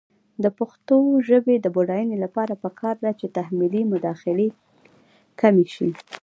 [0.43, 0.95] د پښتو
[1.27, 4.47] ژبې د بډاینې لپاره پکار ده چې تحمیلي مداخلې
[5.39, 5.89] کمې شي.